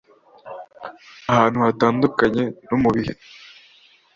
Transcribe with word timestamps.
ahantu 1.31 1.57
hatandukanye 1.67 2.43
no 2.67 2.77
mu 2.81 2.89
bihe 2.95 3.13